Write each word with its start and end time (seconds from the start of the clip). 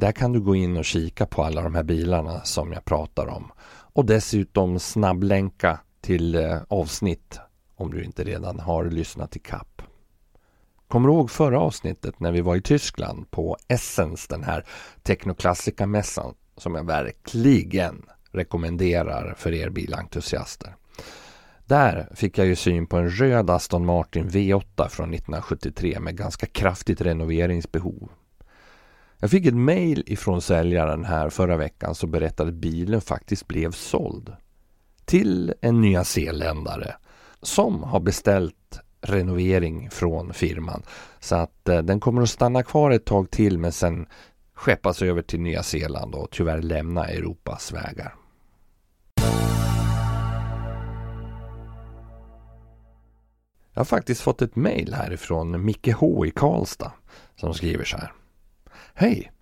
där 0.00 0.12
kan 0.12 0.32
du 0.32 0.40
gå 0.40 0.54
in 0.54 0.76
och 0.76 0.84
kika 0.84 1.26
på 1.26 1.42
alla 1.42 1.62
de 1.62 1.74
här 1.74 1.82
bilarna 1.82 2.44
som 2.44 2.72
jag 2.72 2.84
pratar 2.84 3.26
om 3.26 3.52
och 3.68 4.04
dessutom 4.04 4.78
snabblänka 4.78 5.80
till 6.00 6.34
eh, 6.34 6.58
avsnitt 6.68 7.40
om 7.76 7.90
du 7.90 8.04
inte 8.04 8.24
redan 8.24 8.60
har 8.60 8.84
lyssnat 8.84 9.36
i 9.36 9.38
kapp. 9.38 9.82
Kommer 10.88 11.08
du 11.08 11.14
ihåg 11.14 11.30
förra 11.30 11.60
avsnittet 11.60 12.20
när 12.20 12.32
vi 12.32 12.40
var 12.40 12.56
i 12.56 12.62
Tyskland 12.62 13.30
på 13.30 13.56
Essens 13.68 14.28
den 14.28 14.44
här 14.44 14.64
Technoklassika-mässan 15.02 16.34
som 16.56 16.74
jag 16.74 16.86
verkligen 16.86 18.02
rekommenderar 18.30 19.34
för 19.38 19.52
er 19.52 19.70
bilentusiaster. 19.70 20.76
Där 21.66 22.08
fick 22.14 22.38
jag 22.38 22.46
ju 22.46 22.56
syn 22.56 22.86
på 22.86 22.96
en 22.96 23.10
röd 23.10 23.50
Aston 23.50 23.86
Martin 23.86 24.28
V8 24.28 24.88
från 24.88 25.14
1973 25.14 26.00
med 26.00 26.16
ganska 26.16 26.46
kraftigt 26.46 27.00
renoveringsbehov. 27.00 28.10
Jag 29.20 29.30
fick 29.30 29.46
ett 29.46 29.54
mail 29.54 30.04
ifrån 30.06 30.42
säljaren 30.42 31.04
här 31.04 31.30
förra 31.30 31.56
veckan 31.56 31.94
som 31.94 32.10
berättade 32.10 32.48
att 32.48 32.54
bilen 32.54 33.00
faktiskt 33.00 33.48
blev 33.48 33.72
såld. 33.72 34.32
Till 35.04 35.54
en 35.60 35.80
nya 35.80 36.04
zeeländare 36.04 36.94
som 37.42 37.82
har 37.82 38.00
beställt 38.00 38.80
renovering 39.00 39.90
från 39.90 40.32
firman. 40.32 40.82
Så 41.18 41.36
att 41.36 41.68
eh, 41.68 41.78
den 41.78 42.00
kommer 42.00 42.22
att 42.22 42.30
stanna 42.30 42.62
kvar 42.62 42.90
ett 42.90 43.04
tag 43.04 43.30
till 43.30 43.58
men 43.58 43.72
sen 43.72 44.06
skeppas 44.54 45.02
över 45.02 45.22
till 45.22 45.40
Nya 45.40 45.62
Zeeland 45.62 46.14
och 46.14 46.30
tyvärr 46.30 46.62
lämna 46.62 47.06
Europas 47.08 47.72
vägar. 47.72 48.14
Jag 53.72 53.80
har 53.80 53.84
faktiskt 53.84 54.20
fått 54.20 54.42
ett 54.42 54.56
mail 54.56 54.94
härifrån 54.94 55.64
Micke 55.64 55.88
H 55.94 56.26
i 56.26 56.30
Karlstad 56.30 56.92
som 57.36 57.54
skriver 57.54 57.84
så 57.84 57.96
här. 57.96 58.12
Hej! 59.00 59.32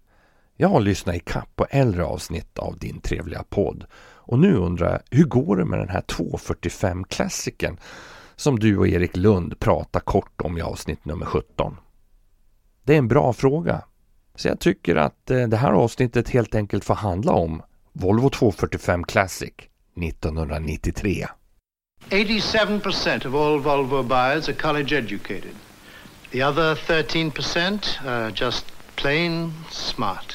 Jag 0.56 0.68
har 0.68 0.80
lyssnat 0.80 1.16
i 1.16 1.20
kapp 1.20 1.56
på 1.56 1.66
äldre 1.70 2.04
avsnitt 2.04 2.58
av 2.58 2.78
din 2.78 3.00
trevliga 3.00 3.42
podd 3.42 3.84
och 4.00 4.38
nu 4.38 4.54
undrar 4.54 4.90
jag 4.90 5.18
hur 5.18 5.24
går 5.24 5.56
det 5.56 5.64
med 5.64 5.78
den 5.78 5.88
här 5.88 6.00
245-klassikern 6.00 7.76
som 8.36 8.58
du 8.58 8.78
och 8.78 8.88
Erik 8.88 9.16
Lund 9.16 9.60
pratar 9.60 10.00
kort 10.00 10.40
om 10.40 10.58
i 10.58 10.62
avsnitt 10.62 11.04
nummer 11.04 11.26
17? 11.26 11.76
Det 12.84 12.94
är 12.94 12.98
en 12.98 13.08
bra 13.08 13.32
fråga. 13.32 13.82
Så 14.34 14.48
jag 14.48 14.60
tycker 14.60 14.96
att 14.96 15.30
eh, 15.30 15.48
det 15.48 15.56
här 15.56 15.72
avsnittet 15.72 16.28
helt 16.28 16.54
enkelt 16.54 16.84
får 16.84 16.94
handla 16.94 17.32
om 17.32 17.62
Volvo 17.92 18.30
245 18.30 19.04
Classic 19.04 19.54
1993. 20.02 21.26
87% 22.10 23.26
of 23.26 23.34
all 23.34 23.60
Volvo 23.60 24.02
buyers 24.02 24.48
are 24.48 24.56
college 24.56 24.98
educated. 24.98 25.54
The 26.30 26.44
other 26.44 26.74
13% 26.74 28.06
are 28.06 28.32
just 28.34 28.77
plain 28.98 29.52
smart. 29.70 30.34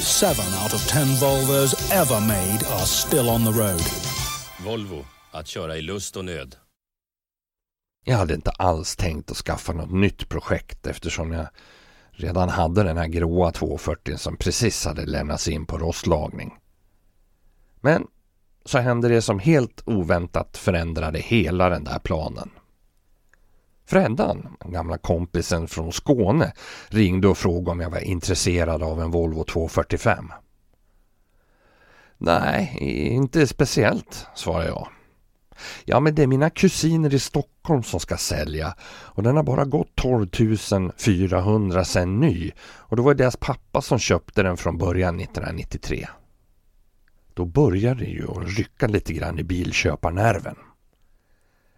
Seven 0.00 0.62
out 0.62 0.74
of 0.74 0.88
ten 0.88 1.06
Volvos 1.06 1.92
ever 1.92 2.20
made 2.20 2.66
are 2.72 2.86
still 2.86 3.28
on 3.28 3.44
the 3.44 3.60
road. 3.60 3.82
Volvo, 4.64 5.04
att 5.30 5.46
köra 5.46 5.76
i 5.76 5.82
lust 5.82 6.16
och 6.16 6.24
nöd. 6.24 6.56
Jag 8.04 8.16
hade 8.16 8.34
inte 8.34 8.50
alls 8.50 8.96
tänkt 8.96 9.30
att 9.30 9.36
skaffa 9.36 9.72
något 9.72 9.92
nytt 9.92 10.28
projekt 10.28 10.86
eftersom 10.86 11.32
jag 11.32 11.46
redan 12.10 12.48
hade 12.48 12.82
den 12.82 12.96
här 12.96 13.06
gråa 13.06 13.52
240 13.52 14.16
som 14.16 14.36
precis 14.36 14.84
hade 14.84 15.06
lämnats 15.06 15.48
in 15.48 15.66
på 15.66 15.78
rostlagning. 15.78 16.54
Men 17.80 18.06
så 18.64 18.78
hände 18.78 19.08
det 19.08 19.22
som 19.22 19.38
helt 19.38 19.82
oväntat 19.86 20.56
förändrade 20.56 21.18
hela 21.18 21.68
den 21.68 21.84
där 21.84 21.98
planen. 21.98 22.50
Freddan, 23.90 24.56
gamla 24.64 24.98
kompisen 24.98 25.68
från 25.68 25.92
Skåne, 25.92 26.52
ringde 26.88 27.28
och 27.28 27.38
frågade 27.38 27.70
om 27.70 27.80
jag 27.80 27.90
var 27.90 28.00
intresserad 28.00 28.82
av 28.82 29.00
en 29.00 29.10
Volvo 29.10 29.44
245. 29.44 30.32
Nej, 32.18 32.76
inte 33.12 33.46
speciellt, 33.46 34.26
svarade 34.34 34.68
jag. 34.68 34.88
Ja, 35.84 36.00
men 36.00 36.14
det 36.14 36.22
är 36.22 36.26
mina 36.26 36.50
kusiner 36.50 37.14
i 37.14 37.18
Stockholm 37.18 37.82
som 37.82 38.00
ska 38.00 38.16
sälja 38.16 38.74
och 38.90 39.22
den 39.22 39.36
har 39.36 39.42
bara 39.42 39.64
gått 39.64 39.96
12 39.96 40.28
400 40.96 41.84
sen 41.84 42.20
ny 42.20 42.50
och 42.60 42.96
det 42.96 43.02
var 43.02 43.14
deras 43.14 43.36
pappa 43.36 43.82
som 43.82 43.98
köpte 43.98 44.42
den 44.42 44.56
från 44.56 44.78
början 44.78 45.20
1993. 45.20 46.08
Då 47.34 47.44
började 47.44 48.00
det 48.00 48.10
ju 48.10 48.30
att 48.30 48.58
rycka 48.58 48.86
lite 48.86 49.12
grann 49.12 49.38
i 49.38 49.44
bilköparnerven. 49.44 50.56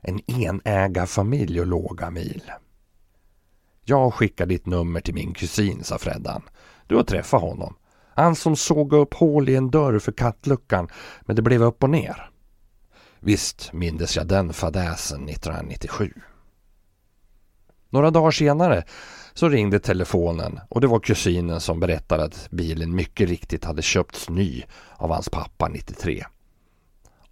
En 0.02 0.30
enägarfamilj 0.30 1.60
och 1.60 1.66
låga 1.66 2.10
mil. 2.10 2.42
Jag 3.84 4.14
skickar 4.14 4.46
ditt 4.46 4.66
nummer 4.66 5.00
till 5.00 5.14
min 5.14 5.34
kusin, 5.34 5.84
sa 5.84 5.98
Freddan. 5.98 6.42
Du 6.86 6.96
har 6.96 7.02
träffat 7.02 7.40
honom. 7.40 7.76
Han 8.14 8.36
som 8.36 8.56
såg 8.56 8.92
upp 8.92 9.14
hål 9.14 9.48
i 9.48 9.56
en 9.56 9.70
dörr 9.70 9.98
för 9.98 10.12
kattluckan, 10.12 10.88
men 11.20 11.36
det 11.36 11.42
blev 11.42 11.62
upp 11.62 11.82
och 11.82 11.90
ner. 11.90 12.30
Visst 13.20 13.72
mindes 13.72 14.16
jag 14.16 14.26
den 14.26 14.52
fadäsen 14.52 15.28
1997. 15.28 16.12
Några 17.90 18.10
dagar 18.10 18.30
senare 18.30 18.84
så 19.34 19.48
ringde 19.48 19.78
telefonen 19.78 20.60
och 20.68 20.80
det 20.80 20.86
var 20.86 21.00
kusinen 21.00 21.60
som 21.60 21.80
berättade 21.80 22.24
att 22.24 22.50
bilen 22.50 22.94
mycket 22.94 23.28
riktigt 23.28 23.64
hade 23.64 23.82
köpts 23.82 24.28
ny 24.28 24.64
av 24.96 25.10
hans 25.10 25.28
pappa 25.28 25.68
93. 25.68 26.24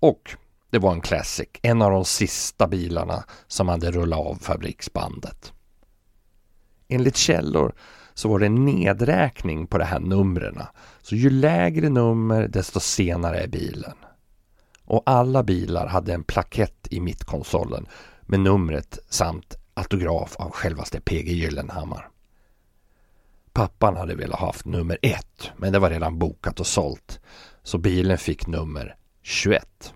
Och 0.00 0.36
det 0.70 0.78
var 0.78 0.92
en 0.92 1.00
Classic, 1.00 1.48
en 1.62 1.82
av 1.82 1.90
de 1.90 2.04
sista 2.04 2.68
bilarna 2.68 3.24
som 3.46 3.68
hade 3.68 3.90
rullat 3.90 4.18
av 4.18 4.34
fabriksbandet. 4.34 5.52
Enligt 6.88 7.16
källor 7.16 7.74
så 8.14 8.28
var 8.28 8.38
det 8.38 8.46
en 8.46 8.64
nedräkning 8.64 9.66
på 9.66 9.78
de 9.78 9.84
här 9.84 10.00
numren. 10.00 10.62
Så 11.02 11.16
ju 11.16 11.30
lägre 11.30 11.88
nummer 11.88 12.48
desto 12.48 12.80
senare 12.80 13.38
är 13.38 13.48
bilen. 13.48 13.94
Och 14.84 15.02
alla 15.06 15.42
bilar 15.42 15.86
hade 15.86 16.14
en 16.14 16.24
plakett 16.24 16.86
i 16.90 17.00
mittkonsolen 17.00 17.86
med 18.22 18.40
numret 18.40 18.98
samt 19.08 19.56
autograf 19.74 20.36
av 20.36 20.50
självaste 20.50 21.00
PG 21.00 21.28
Gyllenhammar. 21.28 22.08
Pappan 23.52 23.96
hade 23.96 24.14
velat 24.14 24.40
haft 24.40 24.64
nummer 24.64 24.98
ett, 25.02 25.50
men 25.56 25.72
det 25.72 25.78
var 25.78 25.90
redan 25.90 26.18
bokat 26.18 26.60
och 26.60 26.66
sålt. 26.66 27.20
Så 27.62 27.78
bilen 27.78 28.18
fick 28.18 28.46
nummer 28.46 28.96
21. 29.22 29.94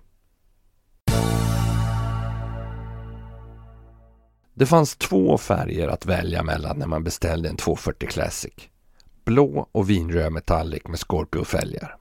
Det 4.57 4.65
fanns 4.65 4.95
två 4.95 5.37
färger 5.37 5.87
att 5.87 6.05
välja 6.05 6.43
mellan 6.43 6.79
när 6.79 6.87
man 6.87 7.03
beställde 7.03 7.49
en 7.49 7.57
240 7.57 8.09
Classic. 8.09 8.53
Blå 9.25 9.69
och 9.71 9.89
vinröd 9.89 10.31
metallic 10.31 10.83
med 10.87 10.99
Scorpio-fälgar. 10.99 11.97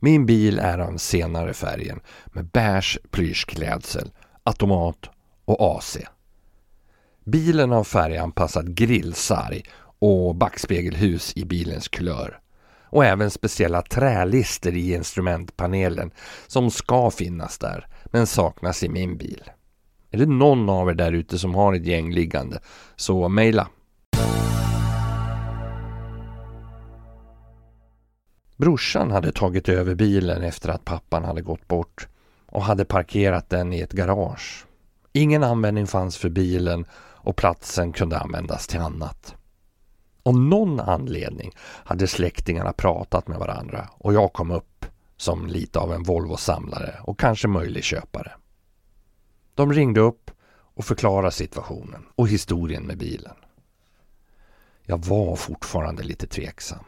Min 0.00 0.26
bil 0.26 0.58
är 0.58 0.78
av 0.78 0.86
den 0.86 0.98
senare 0.98 1.54
färgen 1.54 2.00
med 2.26 2.44
beige 2.44 2.98
plyschklädsel, 3.10 4.10
automat 4.42 5.10
och 5.44 5.76
AC. 5.76 5.98
Bilen 7.24 7.70
har 7.70 7.84
färganpassad 7.84 8.74
grillsarg 8.74 9.62
och 9.98 10.34
backspegelhus 10.34 11.32
i 11.36 11.44
bilens 11.44 11.88
kulör. 11.88 12.40
Och 12.82 13.04
även 13.04 13.30
speciella 13.30 13.82
trälister 13.82 14.76
i 14.76 14.94
instrumentpanelen 14.94 16.10
som 16.46 16.70
ska 16.70 17.10
finnas 17.10 17.58
där 17.58 17.86
men 18.04 18.26
saknas 18.26 18.82
i 18.82 18.88
min 18.88 19.16
bil. 19.16 19.50
Är 20.16 20.20
det 20.20 20.26
någon 20.26 20.68
av 20.68 20.90
er 20.90 20.94
där 20.94 21.12
ute 21.12 21.38
som 21.38 21.54
har 21.54 21.74
ett 21.74 21.86
gäng 21.86 22.12
liggande 22.12 22.58
så 22.96 23.28
mejla. 23.28 23.68
Brorsan 28.56 29.10
hade 29.10 29.32
tagit 29.32 29.68
över 29.68 29.94
bilen 29.94 30.42
efter 30.42 30.68
att 30.68 30.84
pappan 30.84 31.24
hade 31.24 31.42
gått 31.42 31.68
bort 31.68 32.08
och 32.46 32.62
hade 32.62 32.84
parkerat 32.84 33.50
den 33.50 33.72
i 33.72 33.80
ett 33.80 33.92
garage. 33.92 34.66
Ingen 35.12 35.42
användning 35.42 35.86
fanns 35.86 36.16
för 36.16 36.28
bilen 36.28 36.86
och 36.98 37.36
platsen 37.36 37.92
kunde 37.92 38.18
användas 38.18 38.66
till 38.66 38.80
annat. 38.80 39.34
Av 40.22 40.38
någon 40.38 40.80
anledning 40.80 41.52
hade 41.60 42.06
släktingarna 42.06 42.72
pratat 42.72 43.28
med 43.28 43.38
varandra 43.38 43.88
och 43.98 44.14
jag 44.14 44.32
kom 44.32 44.50
upp 44.50 44.86
som 45.16 45.46
lite 45.46 45.78
av 45.78 45.92
en 45.92 46.02
Volvo-samlare 46.02 46.94
och 47.02 47.18
kanske 47.18 47.48
möjlig 47.48 47.84
köpare. 47.84 48.32
De 49.56 49.72
ringde 49.72 50.00
upp 50.00 50.30
och 50.74 50.84
förklarade 50.84 51.32
situationen 51.32 52.06
och 52.14 52.28
historien 52.28 52.82
med 52.82 52.98
bilen. 52.98 53.36
Jag 54.82 55.04
var 55.04 55.36
fortfarande 55.36 56.02
lite 56.02 56.26
tveksam. 56.26 56.84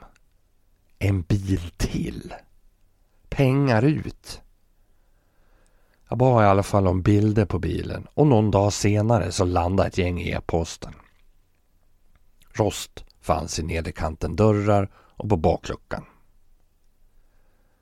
En 0.99 1.23
bil 1.23 1.71
till. 1.77 2.35
Pengar 3.29 3.83
ut. 3.83 4.41
Jag 6.09 6.19
bad 6.19 6.45
i 6.45 6.47
alla 6.47 6.63
fall 6.63 6.87
om 6.87 7.03
bilder 7.03 7.45
på 7.45 7.59
bilen 7.59 8.07
och 8.15 8.27
någon 8.27 8.51
dag 8.51 8.73
senare 8.73 9.33
så 9.33 9.45
landade 9.45 9.89
ett 9.89 9.99
gäng 9.99 10.21
i 10.21 10.31
e-posten. 10.31 10.95
Rost 12.53 13.05
fanns 13.21 13.59
i 13.59 13.63
nederkanten 13.63 14.37
dörrar 14.37 14.91
och 14.95 15.29
på 15.29 15.37
bakluckan. 15.37 16.05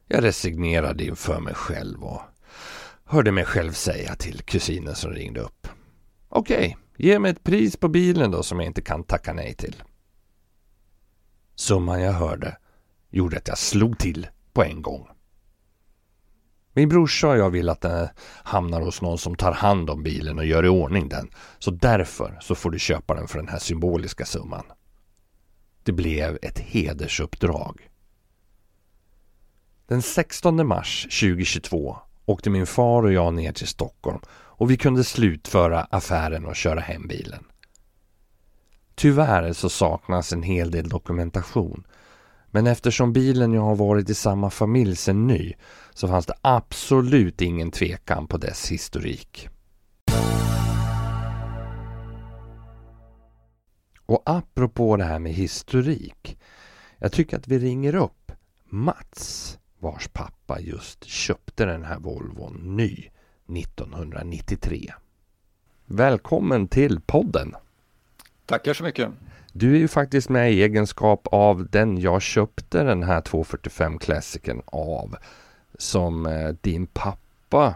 Jag 0.06 0.24
resignerade 0.24 1.04
inför 1.04 1.40
mig 1.40 1.54
själv 1.54 2.04
och 2.04 2.22
hörde 3.06 3.32
mig 3.32 3.44
själv 3.44 3.72
säga 3.72 4.14
till 4.14 4.42
kusinen 4.42 4.94
som 4.94 5.10
ringde 5.10 5.40
upp. 5.40 5.68
Okej, 6.28 6.56
okay, 6.56 7.06
ge 7.06 7.18
mig 7.18 7.30
ett 7.30 7.44
pris 7.44 7.76
på 7.76 7.88
bilen 7.88 8.30
då 8.30 8.42
som 8.42 8.60
jag 8.60 8.66
inte 8.66 8.82
kan 8.82 9.04
tacka 9.04 9.32
nej 9.32 9.54
till. 9.54 9.82
Summan 11.54 12.00
jag 12.00 12.12
hörde 12.12 12.56
gjorde 13.10 13.36
att 13.36 13.48
jag 13.48 13.58
slog 13.58 13.98
till 13.98 14.26
på 14.52 14.64
en 14.64 14.82
gång. 14.82 15.08
Min 16.72 16.88
brorsa 16.88 17.28
och 17.28 17.38
jag 17.38 17.50
vill 17.50 17.68
att 17.68 17.80
den 17.80 18.08
hamnar 18.42 18.80
hos 18.80 19.02
någon 19.02 19.18
som 19.18 19.36
tar 19.36 19.52
hand 19.52 19.90
om 19.90 20.02
bilen 20.02 20.38
och 20.38 20.46
gör 20.46 20.64
i 20.64 20.68
ordning 20.68 21.08
den. 21.08 21.30
Så 21.58 21.70
därför 21.70 22.38
så 22.40 22.54
får 22.54 22.70
du 22.70 22.78
köpa 22.78 23.14
den 23.14 23.28
för 23.28 23.38
den 23.38 23.48
här 23.48 23.58
symboliska 23.58 24.24
summan. 24.24 24.64
Det 25.82 25.92
blev 25.92 26.38
ett 26.42 26.58
hedersuppdrag. 26.58 27.90
Den 29.86 30.02
16 30.02 30.66
mars 30.66 31.02
2022 31.02 31.98
åkte 32.26 32.50
min 32.50 32.66
far 32.66 33.02
och 33.02 33.12
jag 33.12 33.34
ner 33.34 33.52
till 33.52 33.66
Stockholm 33.66 34.18
och 34.30 34.70
vi 34.70 34.76
kunde 34.76 35.04
slutföra 35.04 35.80
affären 35.90 36.46
och 36.46 36.56
köra 36.56 36.80
hem 36.80 37.08
bilen. 37.08 37.44
Tyvärr 38.94 39.52
så 39.52 39.68
saknas 39.68 40.32
en 40.32 40.42
hel 40.42 40.70
del 40.70 40.88
dokumentation. 40.88 41.86
Men 42.50 42.66
eftersom 42.66 43.12
bilen 43.12 43.52
jag 43.52 43.62
har 43.62 43.76
varit 43.76 44.10
i 44.10 44.14
samma 44.14 44.50
familj 44.50 44.96
sedan 44.96 45.26
ny 45.26 45.52
så 45.94 46.08
fanns 46.08 46.26
det 46.26 46.34
absolut 46.40 47.40
ingen 47.40 47.70
tvekan 47.70 48.26
på 48.26 48.36
dess 48.36 48.70
historik. 48.70 49.48
Och 54.06 54.22
apropå 54.26 54.96
det 54.96 55.04
här 55.04 55.18
med 55.18 55.32
historik. 55.32 56.38
Jag 56.98 57.12
tycker 57.12 57.36
att 57.36 57.48
vi 57.48 57.58
ringer 57.58 57.94
upp 57.94 58.32
Mats 58.64 59.58
vars 59.86 60.08
pappa 60.08 60.60
just 60.60 61.04
köpte 61.04 61.64
den 61.64 61.84
här 61.84 61.98
Volvon 61.98 62.76
ny 62.76 63.10
1993. 63.58 64.92
Välkommen 65.84 66.68
till 66.68 67.00
podden! 67.00 67.54
Tackar 68.46 68.74
så 68.74 68.84
mycket! 68.84 69.10
Du 69.52 69.74
är 69.74 69.78
ju 69.78 69.88
faktiskt 69.88 70.28
med 70.28 70.52
i 70.52 70.62
egenskap 70.62 71.28
av 71.32 71.68
den 71.70 72.00
jag 72.00 72.22
köpte 72.22 72.82
den 72.82 73.02
här 73.02 73.20
245 73.20 73.98
Classicen 73.98 74.62
av 74.66 75.16
som 75.78 76.26
eh, 76.26 76.54
din 76.60 76.86
pappa 76.86 77.74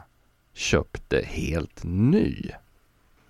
köpte 0.53 1.23
helt 1.27 1.85
ny. 1.85 2.51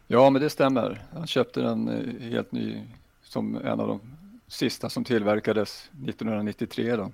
Ja, 0.07 0.31
men 0.31 0.43
det 0.43 0.51
stämmer. 0.51 1.03
Han 1.13 1.27
köpte 1.27 1.61
den 1.61 1.89
eh, 1.89 2.31
helt 2.31 2.53
ny 2.53 2.83
som 3.23 3.57
en 3.57 3.81
av 3.81 3.89
de 3.89 4.01
sista 4.49 4.91
som 4.91 5.05
tillverkades 5.05 5.91
1993. 5.93 6.97
Då. 6.97 7.13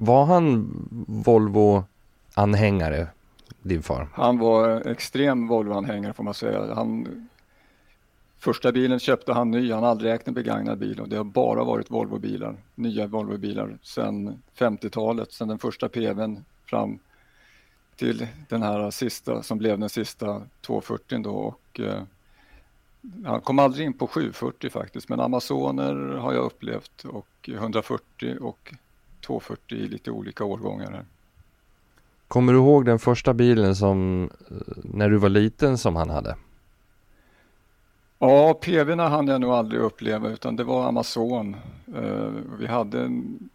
Var 0.00 0.24
han 0.24 0.70
Volvo-anhängare, 1.06 3.06
din 3.62 3.82
far? 3.82 4.08
Han 4.12 4.38
var 4.38 4.88
extrem 4.88 5.48
Volvo-anhängare 5.48 6.12
får 6.12 6.24
man 6.24 6.34
säga. 6.34 6.74
Han, 6.74 7.28
första 8.38 8.72
bilen 8.72 8.98
köpte 8.98 9.32
han 9.32 9.50
ny, 9.50 9.72
han 9.72 9.82
har 9.82 9.90
aldrig 9.90 10.12
ägt 10.12 10.28
en 10.28 10.34
begagnad 10.34 10.78
bil 10.78 11.00
och 11.00 11.08
det 11.08 11.16
har 11.16 11.24
bara 11.24 11.64
varit 11.64 11.90
Volvo-bilar, 11.90 12.56
nya 12.74 13.06
Volvo-bilar 13.06 13.78
sedan 13.82 14.42
50-talet, 14.58 15.32
sedan 15.32 15.48
den 15.48 15.58
första 15.58 15.88
PVn 15.88 16.44
fram 16.66 16.98
till 17.96 18.26
den 18.48 18.62
här 18.62 18.90
sista 18.90 19.42
som 19.42 19.58
blev 19.58 19.78
den 19.78 19.88
sista 19.88 20.42
240 20.60 21.22
då 21.22 21.30
och 21.30 21.80
eh, 21.80 22.02
han 23.24 23.40
kom 23.40 23.58
aldrig 23.58 23.86
in 23.86 23.92
på 23.92 24.06
740 24.06 24.70
faktiskt 24.70 25.08
men 25.08 25.20
Amazoner 25.20 25.94
har 25.94 26.32
jag 26.32 26.44
upplevt 26.44 27.04
och 27.04 27.48
140 27.48 28.36
och 28.40 28.74
240 29.28 29.78
i 29.78 29.88
lite 29.88 30.10
olika 30.10 30.44
årgångar. 30.44 30.90
Här. 30.90 31.04
Kommer 32.28 32.52
du 32.52 32.58
ihåg 32.58 32.84
den 32.84 32.98
första 32.98 33.34
bilen 33.34 33.76
som 33.76 34.30
när 34.84 35.10
du 35.10 35.16
var 35.16 35.28
liten 35.28 35.78
som 35.78 35.96
han 35.96 36.10
hade? 36.10 36.36
Ja, 38.18 38.54
PVna 38.54 39.08
hann 39.08 39.28
jag 39.28 39.40
nog 39.40 39.50
aldrig 39.50 39.80
uppleva 39.80 40.28
utan 40.28 40.56
det 40.56 40.64
var 40.64 40.88
Amazon. 40.88 41.56
Eh, 41.96 42.30
vi 42.58 42.66
hade 42.66 43.00
en, 43.00 43.48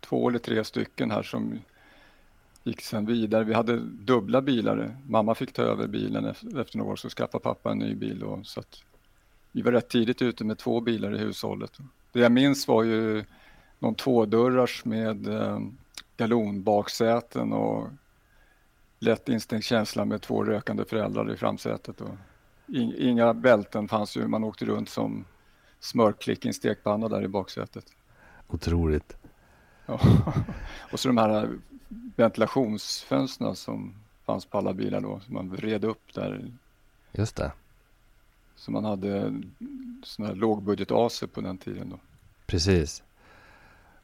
två 0.00 0.28
eller 0.28 0.38
tre 0.38 0.64
stycken 0.64 1.10
här 1.10 1.22
som 1.22 1.58
gick 2.64 2.80
sen 2.80 3.06
vidare. 3.06 3.44
Vi 3.44 3.54
hade 3.54 3.76
dubbla 3.80 4.42
bilar. 4.42 4.96
Mamma 5.06 5.34
fick 5.34 5.52
ta 5.52 5.62
över 5.62 5.86
bilen 5.86 6.24
efter 6.24 6.78
några 6.78 6.92
år 6.92 6.96
så 6.96 7.08
skaffade 7.08 7.42
pappa 7.42 7.70
en 7.70 7.78
ny 7.78 7.94
bil. 7.94 8.18
Då, 8.18 8.40
så 8.44 8.60
att 8.60 8.82
vi 9.52 9.62
var 9.62 9.72
rätt 9.72 9.88
tidigt 9.88 10.22
ute 10.22 10.44
med 10.44 10.58
två 10.58 10.80
bilar 10.80 11.14
i 11.14 11.18
hushållet. 11.18 11.78
Det 12.12 12.20
jag 12.20 12.32
minns 12.32 12.68
var 12.68 12.82
ju 12.82 13.24
någon 13.78 13.94
tvådörrars 13.94 14.84
med 14.84 15.28
eh, 15.28 15.60
galonbaksäten 16.16 17.52
och 17.52 17.88
lätt 18.98 19.28
instängt 19.28 19.64
känsla 19.64 20.04
med 20.04 20.22
två 20.22 20.44
rökande 20.44 20.84
föräldrar 20.84 21.32
i 21.32 21.36
framsätet. 21.36 22.00
Och 22.00 22.14
inga 22.98 23.34
bälten 23.34 23.88
fanns 23.88 24.16
ju, 24.16 24.26
man 24.26 24.44
åkte 24.44 24.64
runt 24.64 24.88
som 24.88 25.24
smörklick 25.80 26.44
i 26.44 26.48
en 26.48 26.54
stekpanna 26.54 27.08
där 27.08 27.22
i 27.22 27.28
baksätet. 27.28 27.84
Otroligt. 28.48 29.16
Ja. 29.86 30.00
och 30.92 31.00
så 31.00 31.08
de 31.08 31.18
här 31.18 31.50
ventilationsfönstren 32.16 33.56
som 33.56 33.94
fanns 34.24 34.46
på 34.46 34.58
alla 34.58 34.72
bilar 34.72 35.00
då, 35.00 35.20
som 35.20 35.34
man 35.34 35.50
vred 35.50 35.84
upp 35.84 36.14
där. 36.14 36.52
Just 37.12 37.36
det. 37.36 37.52
Så 38.56 38.70
man 38.70 38.84
hade 38.84 39.42
sån 40.02 40.26
här 40.26 40.34
lågbudget-AC 40.34 41.24
på 41.32 41.40
den 41.40 41.58
tiden 41.58 41.90
då. 41.90 41.98
Precis. 42.46 43.02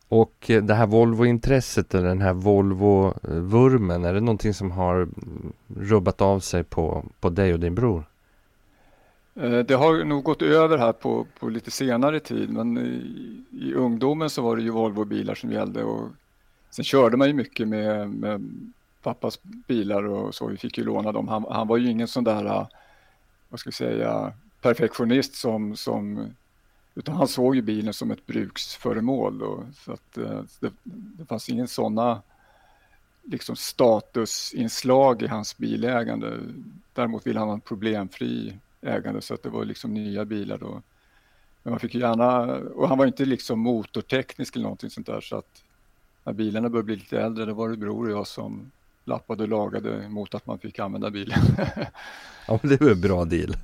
Och 0.08 0.50
eh, 0.50 0.62
det 0.62 0.74
här 0.74 0.86
Volvo-intresset 0.86 1.94
eller 1.94 2.08
den 2.08 2.20
här 2.20 2.34
Volvo-vurmen, 2.34 4.04
är 4.04 4.14
det 4.14 4.20
någonting 4.20 4.54
som 4.54 4.70
har 4.70 4.94
mm, 4.94 5.52
rubbat 5.76 6.20
av 6.20 6.40
sig 6.40 6.64
på, 6.64 7.04
på 7.20 7.30
dig 7.30 7.52
och 7.52 7.60
din 7.60 7.74
bror? 7.74 8.04
Eh, 9.34 9.58
det 9.58 9.74
har 9.74 10.04
nog 10.04 10.24
gått 10.24 10.42
över 10.42 10.78
här 10.78 10.92
på, 10.92 11.26
på 11.38 11.48
lite 11.48 11.70
senare 11.70 12.20
tid 12.20 12.50
men 12.50 12.78
i, 12.78 13.42
i 13.50 13.74
ungdomen 13.74 14.30
så 14.30 14.42
var 14.42 14.56
det 14.56 14.62
ju 14.62 14.70
Volvo-bilar 14.70 15.34
som 15.34 15.52
gällde 15.52 15.84
och 15.84 16.08
sen 16.70 16.84
körde 16.84 17.16
man 17.16 17.28
ju 17.28 17.34
mycket 17.34 17.68
med, 17.68 18.10
med 18.10 18.50
pappas 19.02 19.38
bilar 19.42 20.04
och 20.04 20.34
så, 20.34 20.46
vi 20.46 20.56
fick 20.56 20.78
ju 20.78 20.84
låna 20.84 21.12
dem. 21.12 21.28
Han, 21.28 21.44
han 21.50 21.68
var 21.68 21.76
ju 21.76 21.90
ingen 21.90 22.08
sån 22.08 22.24
där, 22.24 22.44
eh, 22.44 22.66
vad 23.48 23.60
ska 23.60 23.70
vi 23.70 23.74
säga, 23.74 24.32
perfektionist 24.60 25.34
som, 25.34 25.76
som 25.76 26.28
utan 26.94 27.14
han 27.14 27.28
såg 27.28 27.56
ju 27.56 27.62
bilen 27.62 27.94
som 27.94 28.10
ett 28.10 28.26
bruksföremål. 28.26 29.38
Då, 29.38 29.64
så 29.74 29.92
att, 29.92 30.18
eh, 30.18 30.42
det, 30.60 30.72
det 30.84 31.24
fanns 31.24 31.48
ingen 31.48 31.68
sådana 31.68 32.22
liksom 33.24 33.56
statusinslag 33.56 35.22
i 35.22 35.26
hans 35.26 35.56
bilägande. 35.56 36.38
Däremot 36.92 37.26
ville 37.26 37.38
han 37.38 37.48
ha 37.48 37.54
en 37.54 37.60
problemfri 37.60 38.56
ägande 38.82 39.20
så 39.20 39.34
att 39.34 39.42
det 39.42 39.48
var 39.48 39.64
liksom 39.64 39.94
nya 39.94 40.24
bilar 40.24 40.58
då. 40.58 40.82
Men 41.62 41.70
man 41.70 41.80
fick 41.80 41.94
gärna, 41.94 42.42
och 42.54 42.88
han 42.88 42.98
var 42.98 43.06
inte 43.06 43.24
liksom 43.24 43.60
motorteknisk 43.60 44.56
eller 44.56 44.62
någonting 44.62 44.90
sånt 44.90 45.06
där 45.06 45.20
så 45.20 45.36
att 45.36 45.64
när 46.24 46.32
bilarna 46.32 46.68
började 46.68 46.86
bli 46.86 46.96
lite 46.96 47.20
äldre, 47.20 47.44
det 47.44 47.52
var 47.52 47.68
det 47.68 47.76
bror 47.76 48.06
och 48.06 48.12
jag 48.12 48.26
som 48.26 48.70
lappade 49.04 49.42
och 49.42 49.48
lagade 49.48 50.08
mot 50.08 50.34
att 50.34 50.46
man 50.46 50.58
fick 50.58 50.78
använda 50.78 51.10
bilen. 51.10 51.38
ja, 52.48 52.58
men 52.62 52.70
det 52.70 52.80
var 52.80 52.90
en 52.90 53.00
bra 53.00 53.24
deal. 53.24 53.56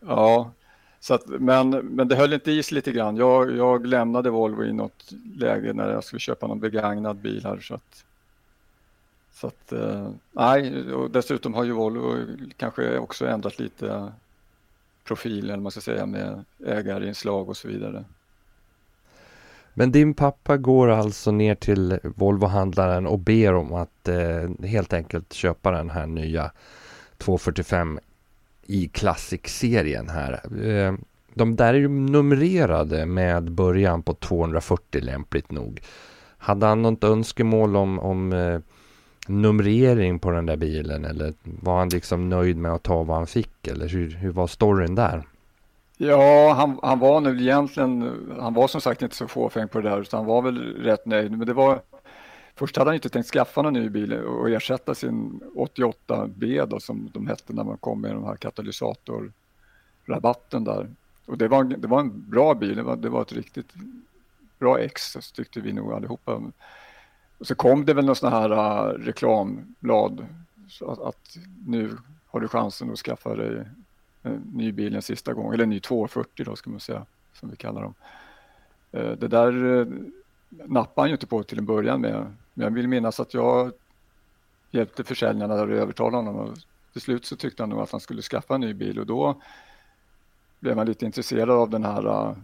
Ja, 0.00 0.52
så 1.00 1.14
att, 1.14 1.26
men, 1.26 1.70
men 1.70 2.08
det 2.08 2.16
höll 2.16 2.32
inte 2.32 2.52
i 2.52 2.62
sig 2.62 2.74
lite 2.74 2.92
grann. 2.92 3.16
Jag, 3.16 3.56
jag 3.56 3.86
lämnade 3.86 4.30
Volvo 4.30 4.64
i 4.64 4.72
något 4.72 5.12
läge 5.36 5.72
när 5.72 5.90
jag 5.90 6.04
skulle 6.04 6.20
köpa 6.20 6.46
någon 6.46 6.60
begagnad 6.60 7.16
bil 7.16 7.44
här. 7.44 7.58
Så 7.58 7.74
att, 7.74 8.04
så 9.32 9.46
att 9.46 9.72
eh, 9.72 10.10
nej, 10.32 10.92
och 10.92 11.10
dessutom 11.10 11.54
har 11.54 11.64
ju 11.64 11.72
Volvo 11.72 12.16
kanske 12.56 12.98
också 12.98 13.26
ändrat 13.26 13.58
lite 13.58 14.12
profil, 15.04 15.50
eller 15.50 15.62
man 15.62 15.72
ska 15.72 15.80
säga, 15.80 16.06
med 16.06 16.44
ägarinslag 16.66 17.48
och 17.48 17.56
så 17.56 17.68
vidare. 17.68 18.04
Men 19.74 19.92
din 19.92 20.14
pappa 20.14 20.56
går 20.56 20.88
alltså 20.88 21.30
ner 21.30 21.54
till 21.54 21.98
Volvohandlaren 22.02 23.06
och 23.06 23.18
ber 23.18 23.54
om 23.54 23.74
att 23.74 24.08
eh, 24.08 24.66
helt 24.66 24.92
enkelt 24.92 25.32
köpa 25.32 25.70
den 25.70 25.90
här 25.90 26.06
nya 26.06 26.50
245 27.18 27.98
i 28.68 28.88
Classic-serien 28.88 30.08
här. 30.08 30.40
Eh, 30.64 30.94
de 31.34 31.56
där 31.56 31.74
är 31.74 31.78
ju 31.78 31.88
numrerade 31.88 33.06
med 33.06 33.52
början 33.52 34.02
på 34.02 34.14
240 34.14 35.00
lämpligt 35.04 35.50
nog. 35.50 35.80
Hade 36.38 36.66
han 36.66 36.82
något 36.82 37.04
önskemål 37.04 37.76
om, 37.76 37.98
om 37.98 38.32
eh, 38.32 38.60
numrering 39.28 40.18
på 40.18 40.30
den 40.30 40.46
där 40.46 40.56
bilen 40.56 41.04
eller 41.04 41.34
var 41.42 41.78
han 41.78 41.88
liksom 41.88 42.28
nöjd 42.28 42.56
med 42.56 42.72
att 42.72 42.82
ta 42.82 43.02
vad 43.02 43.16
han 43.16 43.26
fick 43.26 43.66
eller 43.66 43.88
hur, 43.88 44.10
hur 44.10 44.30
var 44.30 44.46
storyn 44.46 44.94
där? 44.94 45.22
Ja, 45.96 46.52
han, 46.52 46.78
han 46.82 46.98
var 46.98 47.20
nu 47.20 47.40
egentligen, 47.40 48.12
han 48.40 48.54
var 48.54 48.68
som 48.68 48.80
sagt 48.80 49.02
inte 49.02 49.16
så 49.16 49.28
fåfäng 49.28 49.68
på 49.68 49.80
det 49.80 49.88
där 49.88 50.00
utan 50.00 50.18
han 50.18 50.26
var 50.26 50.42
väl 50.42 50.58
rätt 50.58 51.06
nöjd. 51.06 51.38
Men 51.38 51.46
det 51.46 51.52
var, 51.52 51.80
först 52.58 52.76
hade 52.76 52.90
han 52.90 52.94
inte 52.94 53.08
tänkt 53.08 53.28
skaffa 53.28 53.62
någon 53.62 53.72
ny 53.72 53.88
bil 53.88 54.12
och 54.12 54.50
ersätta 54.50 54.94
sin 54.94 55.40
88B 55.54 56.66
då 56.66 56.80
som 56.80 57.10
de 57.14 57.26
hette 57.26 57.52
när 57.52 57.64
man 57.64 57.78
kom 57.78 58.00
med 58.00 58.14
den 58.14 58.24
här 58.24 58.36
katalysatorrabatten 58.36 60.64
där. 60.64 60.90
Och 61.26 61.38
det 61.38 61.48
var, 61.48 61.64
det 61.64 61.88
var 61.88 62.00
en 62.00 62.30
bra 62.30 62.54
bil, 62.54 62.76
det 62.76 62.82
var, 62.82 62.96
det 62.96 63.08
var 63.08 63.22
ett 63.22 63.32
riktigt 63.32 63.72
bra 64.58 64.80
ex 64.80 65.12
tyckte 65.32 65.60
vi 65.60 65.72
nog 65.72 65.92
allihopa. 65.92 66.42
Och 67.38 67.46
så 67.46 67.54
kom 67.54 67.84
det 67.84 67.94
väl 67.94 68.06
någon 68.06 68.16
sån 68.16 68.32
här 68.32 68.52
uh, 68.52 68.98
reklamblad 68.98 70.26
så 70.68 70.90
att, 70.90 71.00
att, 71.00 71.36
nu 71.66 71.96
har 72.26 72.40
du 72.40 72.48
chansen 72.48 72.90
att 72.90 72.98
skaffa 72.98 73.34
dig 73.34 73.64
en 74.22 74.50
ny 74.54 74.72
bil 74.72 74.94
en 74.94 75.02
sista 75.02 75.32
gång, 75.32 75.54
eller 75.54 75.64
en 75.64 75.70
ny 75.70 75.80
240 75.80 76.44
då 76.44 76.56
ska 76.56 76.70
man 76.70 76.80
säga, 76.80 77.06
som 77.32 77.50
vi 77.50 77.56
kallar 77.56 77.82
dem. 77.82 77.94
Uh, 78.96 79.12
det 79.12 79.28
där 79.28 79.64
uh, 79.64 79.86
nappade 80.50 81.02
han 81.02 81.08
ju 81.08 81.14
inte 81.14 81.26
på 81.26 81.42
till 81.42 81.58
en 81.58 81.66
början 81.66 82.00
med, 82.00 82.34
jag 82.64 82.70
vill 82.70 82.88
minnas 82.88 83.20
att 83.20 83.34
jag 83.34 83.72
hjälpte 84.70 85.04
försäljarna 85.04 85.54
att 85.54 85.68
övertala 85.68 86.16
honom 86.16 86.36
och 86.36 86.58
till 86.92 87.00
slut 87.00 87.24
så 87.24 87.36
tyckte 87.36 87.62
han 87.62 87.70
nog 87.70 87.80
att 87.80 87.90
han 87.90 88.00
skulle 88.00 88.22
skaffa 88.22 88.54
en 88.54 88.60
ny 88.60 88.74
bil 88.74 88.98
och 88.98 89.06
då 89.06 89.42
blev 90.60 90.76
man 90.76 90.86
lite 90.86 91.06
intresserad 91.06 91.50
av 91.50 91.70
den 91.70 91.84
här 91.84 92.06
uh, 92.06 92.36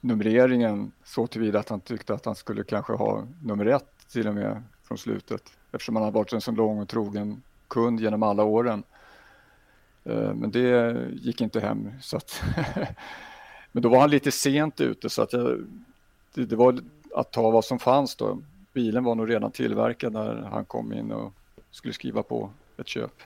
numreringen 0.00 0.92
så 1.04 1.26
tillvida 1.26 1.58
att 1.58 1.68
han 1.68 1.80
tyckte 1.80 2.14
att 2.14 2.24
han 2.24 2.34
skulle 2.34 2.64
kanske 2.64 2.92
ha 2.92 3.26
nummer 3.42 3.66
ett 3.66 4.08
till 4.12 4.28
och 4.28 4.34
med 4.34 4.62
från 4.82 4.98
slutet 4.98 5.42
eftersom 5.72 5.96
han 5.96 6.04
har 6.04 6.12
varit 6.12 6.32
en 6.32 6.40
så 6.40 6.50
lång 6.50 6.78
och 6.78 6.88
trogen 6.88 7.42
kund 7.68 8.00
genom 8.00 8.22
alla 8.22 8.44
åren. 8.44 8.82
Uh, 10.06 10.34
men 10.34 10.50
det 10.50 10.96
gick 11.12 11.40
inte 11.40 11.60
hem. 11.60 11.90
Så 12.00 12.16
att 12.16 12.42
men 13.72 13.82
då 13.82 13.88
var 13.88 14.00
han 14.00 14.10
lite 14.10 14.32
sent 14.32 14.80
ute 14.80 15.10
så 15.10 15.22
att 15.22 15.32
jag, 15.32 15.66
det, 16.34 16.44
det, 16.44 16.56
var 16.56 16.80
att 17.14 17.32
ta 17.32 17.50
vad 17.50 17.64
som 17.64 17.78
fanns 17.78 18.16
då. 18.16 18.38
Bilen 18.74 19.04
var 19.04 19.14
nog 19.14 19.30
redan 19.30 19.50
tillverkad 19.50 20.12
när 20.12 20.42
han 20.42 20.64
kom 20.64 20.92
in 20.92 21.12
och 21.12 21.32
skulle 21.70 21.94
skriva 21.94 22.22
på 22.22 22.50
ett 22.76 22.88
köp. 22.88 23.22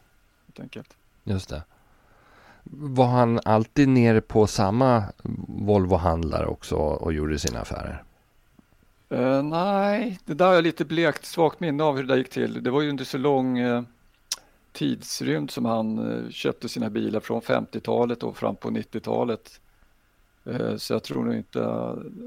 Helt 0.46 0.60
enkelt. 0.60 0.96
Just 1.24 1.48
det. 1.48 1.62
Var 2.70 3.06
han 3.06 3.40
alltid 3.44 3.88
nere 3.88 4.20
på 4.20 4.46
samma 4.46 5.04
Volvo-handlare 5.48 6.46
också 6.46 6.76
och 6.76 7.12
gjorde 7.12 7.38
sina 7.38 7.60
affärer? 7.60 8.02
Uh, 9.12 9.42
nej, 9.42 10.18
det 10.24 10.34
där 10.34 10.46
har 10.46 10.54
jag 10.54 10.64
lite 10.64 10.84
blekt 10.84 11.24
svagt 11.24 11.60
minne 11.60 11.84
av 11.84 11.96
hur 11.96 12.02
det 12.02 12.08
där 12.08 12.18
gick 12.18 12.30
till. 12.30 12.62
Det 12.62 12.70
var 12.70 12.82
ju 12.82 12.90
under 12.90 13.04
så 13.04 13.18
lång 13.18 13.60
uh, 13.60 13.82
tidsrymd 14.72 15.50
som 15.50 15.64
han 15.64 15.98
uh, 15.98 16.30
köpte 16.30 16.68
sina 16.68 16.90
bilar 16.90 17.20
från 17.20 17.40
50-talet 17.40 18.22
och 18.22 18.36
fram 18.36 18.56
på 18.56 18.70
90-talet. 18.70 19.60
Eh, 20.48 20.76
så 20.76 20.92
jag 20.92 21.02
tror 21.02 21.24
nog 21.24 21.34
inte 21.34 21.66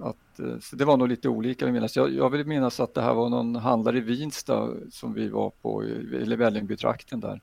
att, 0.01 0.39
eh, 0.39 0.59
så 0.59 0.75
det 0.75 0.85
var 0.85 0.97
nog 0.97 1.07
lite 1.07 1.29
olika 1.29 1.65
vill 1.65 1.73
minnas. 1.73 1.95
Jag, 1.95 2.13
jag 2.13 2.29
vill 2.29 2.45
minnas 2.45 2.79
att 2.79 2.93
det 2.93 3.01
här 3.01 3.13
var 3.13 3.29
någon 3.29 3.55
handlare 3.55 3.97
i 3.97 4.01
Vinsta 4.01 4.69
som 4.91 5.13
vi 5.13 5.29
var 5.29 5.51
på, 5.61 5.81
eller 5.81 6.37
Vällingbytrakten 6.37 7.19
där. 7.19 7.41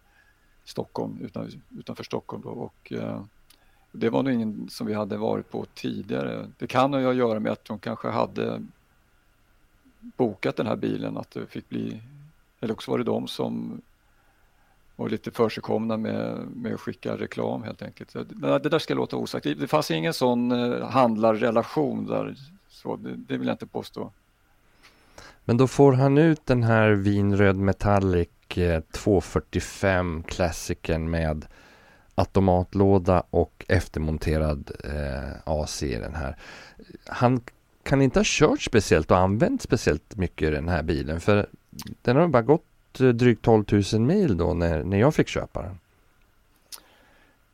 Stockholm, 0.64 1.18
utan, 1.22 1.50
utanför 1.78 2.04
Stockholm. 2.04 2.42
Då. 2.42 2.48
Och, 2.48 2.92
eh, 2.92 3.22
det 3.92 4.10
var 4.10 4.22
nog 4.22 4.32
ingen 4.32 4.68
som 4.70 4.86
vi 4.86 4.94
hade 4.94 5.16
varit 5.16 5.50
på 5.50 5.64
tidigare. 5.74 6.50
Det 6.58 6.66
kan 6.66 6.92
ha 6.92 7.10
att 7.10 7.16
göra 7.16 7.40
med 7.40 7.52
att 7.52 7.64
de 7.64 7.78
kanske 7.78 8.08
hade 8.08 8.62
bokat 10.00 10.56
den 10.56 10.66
här 10.66 10.76
bilen, 10.76 11.16
att 11.16 11.30
det 11.30 11.46
fick 11.46 11.68
bli, 11.68 12.02
eller 12.60 12.72
också 12.72 12.90
var 12.90 12.98
det 12.98 13.04
de 13.04 13.28
som 13.28 13.82
och 14.98 15.10
lite 15.10 15.30
försigkomna 15.30 15.96
med, 15.96 16.46
med 16.54 16.74
att 16.74 16.80
skicka 16.80 17.16
reklam 17.16 17.62
helt 17.62 17.82
enkelt. 17.82 18.12
Det, 18.12 18.58
det 18.58 18.68
där 18.68 18.78
ska 18.78 18.94
låta 18.94 19.16
osagt. 19.16 19.44
Det, 19.44 19.54
det 19.54 19.66
fanns 19.66 19.90
ingen 19.90 20.14
sån 20.14 20.52
eh, 20.52 20.88
handlarrelation 20.88 22.06
där, 22.06 22.34
så 22.68 22.96
det, 22.96 23.16
det 23.16 23.38
vill 23.38 23.46
jag 23.46 23.54
inte 23.54 23.66
påstå. 23.66 24.12
Men 25.44 25.56
då 25.56 25.66
får 25.66 25.92
han 25.92 26.18
ut 26.18 26.46
den 26.46 26.62
här 26.62 26.90
vinröd 26.90 27.56
metallic 27.56 28.28
eh, 28.56 28.80
245 28.80 30.22
klassiken 30.22 31.10
med 31.10 31.46
automatlåda 32.14 33.22
och 33.30 33.64
eftermonterad 33.68 34.70
eh, 34.84 35.32
AC 35.44 35.82
i 35.82 35.94
den 35.94 36.14
här. 36.14 36.36
Han 37.06 37.40
kan 37.82 38.02
inte 38.02 38.18
ha 38.18 38.24
kört 38.26 38.62
speciellt 38.62 39.10
och 39.10 39.18
använt 39.18 39.62
speciellt 39.62 40.16
mycket 40.16 40.52
den 40.52 40.68
här 40.68 40.82
bilen 40.82 41.20
för 41.20 41.48
den 42.02 42.16
har 42.16 42.28
bara 42.28 42.42
gått 42.42 42.64
gått 42.92 43.00
eh, 43.00 43.08
drygt 43.08 43.44
12 43.44 43.64
000 43.92 44.00
mil 44.00 44.36
då 44.36 44.54
när, 44.54 44.84
när 44.84 44.98
jag 44.98 45.14
fick 45.14 45.28
köpa 45.28 45.62
den. 45.62 45.78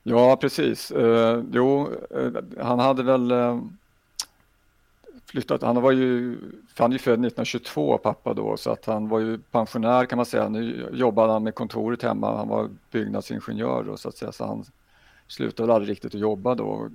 Ja, 0.02 0.36
precis. 0.36 0.90
Eh, 0.90 1.42
jo, 1.52 1.88
eh, 2.10 2.64
han 2.64 2.78
hade 2.78 3.02
väl 3.02 3.30
eh, 3.30 3.60
flyttat. 5.26 5.62
Han 5.62 5.82
var 5.82 5.92
ju, 5.92 6.38
han 6.78 6.90
är 6.90 6.94
ju 6.94 6.98
född 6.98 7.12
1922 7.12 7.98
pappa 7.98 8.34
då 8.34 8.56
så 8.56 8.70
att 8.70 8.86
han 8.86 9.08
var 9.08 9.20
ju 9.20 9.38
pensionär 9.38 10.06
kan 10.06 10.16
man 10.16 10.26
säga. 10.26 10.48
Nu 10.48 10.88
jobbade 10.92 11.32
han 11.32 11.42
med 11.42 11.54
kontoret 11.54 12.02
hemma. 12.02 12.36
Han 12.36 12.48
var 12.48 12.68
byggnadsingenjör 12.90 13.84
då, 13.84 13.96
så 13.96 14.08
att 14.08 14.16
säga 14.16 14.32
så 14.32 14.46
han 14.46 14.64
slutade 15.28 15.74
aldrig 15.74 15.90
riktigt 15.90 16.14
att 16.14 16.20
jobba 16.20 16.54
då. 16.54 16.90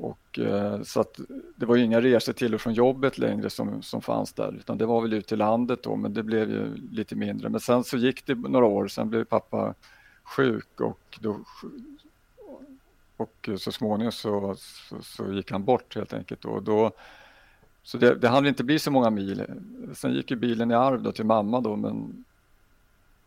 Och, 0.00 0.38
eh, 0.38 0.82
så 0.82 1.00
att 1.00 1.20
det 1.56 1.66
var 1.66 1.76
ju 1.76 1.84
inga 1.84 2.00
resor 2.00 2.32
till 2.32 2.54
och 2.54 2.60
från 2.60 2.74
jobbet 2.74 3.18
längre 3.18 3.50
som, 3.50 3.82
som 3.82 4.02
fanns 4.02 4.32
där 4.32 4.56
utan 4.58 4.78
det 4.78 4.86
var 4.86 5.02
väl 5.02 5.12
ut 5.12 5.26
till 5.26 5.38
landet 5.38 5.82
då 5.82 5.96
men 5.96 6.14
det 6.14 6.22
blev 6.22 6.50
ju 6.50 6.76
lite 6.76 7.16
mindre. 7.16 7.48
Men 7.48 7.60
sen 7.60 7.84
så 7.84 7.96
gick 7.96 8.26
det 8.26 8.34
några 8.34 8.66
år, 8.66 8.88
sen 8.88 9.10
blev 9.10 9.24
pappa 9.24 9.74
sjuk 10.24 10.80
och 10.80 11.18
då 11.20 11.40
och 13.16 13.50
så 13.58 13.72
småningom 13.72 14.12
så, 14.12 14.54
så, 14.58 15.02
så, 15.02 15.32
gick 15.32 15.50
han 15.50 15.64
bort 15.64 15.94
helt 15.94 16.12
enkelt. 16.12 16.44
Och 16.44 16.62
då 16.62 16.92
så 17.82 17.98
det, 17.98 18.14
det 18.14 18.28
hann 18.28 18.46
inte 18.46 18.64
bli 18.64 18.78
så 18.78 18.90
många 18.90 19.10
mil. 19.10 19.46
Sen 19.94 20.14
gick 20.14 20.30
ju 20.30 20.36
bilen 20.36 20.70
i 20.70 20.74
arv 20.74 21.02
då 21.02 21.12
till 21.12 21.24
mamma 21.24 21.60
då 21.60 21.76
men 21.76 22.24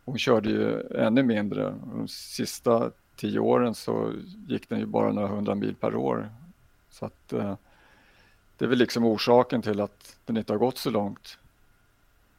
hon 0.04 0.18
körde 0.18 0.50
ju 0.50 0.80
ännu 0.80 1.22
mindre. 1.22 1.74
De 1.94 2.08
sista 2.08 2.90
tio 3.16 3.38
åren 3.38 3.74
så 3.74 4.12
gick 4.48 4.68
den 4.68 4.78
ju 4.78 4.86
bara 4.86 5.12
några 5.12 5.28
hundra 5.28 5.54
mil 5.54 5.74
per 5.74 5.96
år. 5.96 6.30
Så 6.94 7.06
att 7.06 7.32
eh, 7.32 7.54
det 8.58 8.64
är 8.64 8.68
väl 8.68 8.78
liksom 8.78 9.04
orsaken 9.04 9.62
till 9.62 9.80
att 9.80 10.16
den 10.24 10.36
inte 10.36 10.52
har 10.52 10.58
gått 10.58 10.78
så 10.78 10.90
långt. 10.90 11.38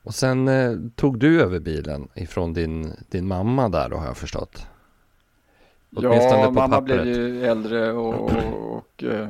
Och 0.03 0.15
sen 0.15 0.47
eh, 0.47 0.77
tog 0.95 1.19
du 1.19 1.41
över 1.41 1.59
bilen 1.59 2.07
ifrån 2.13 2.53
din, 2.53 2.93
din 3.09 3.27
mamma 3.27 3.69
där 3.69 3.89
då 3.89 3.97
har 3.97 4.05
jag 4.05 4.17
förstått? 4.17 4.67
Åtminstone 5.95 6.41
ja, 6.41 6.51
mamma 6.51 6.75
pappret. 6.75 7.01
blev 7.01 7.15
ju 7.15 7.45
äldre 7.45 7.91
och, 7.91 8.13
och, 8.13 8.77
och 8.77 9.03
eh, 9.03 9.29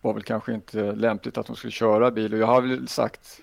var 0.00 0.14
väl 0.14 0.22
kanske 0.22 0.54
inte 0.54 0.92
lämpligt 0.92 1.38
att 1.38 1.46
hon 1.46 1.56
skulle 1.56 1.70
köra 1.70 2.10
bil 2.10 2.32
och 2.32 2.38
jag 2.38 2.46
har 2.46 2.62
väl 2.62 2.88
sagt 2.88 3.40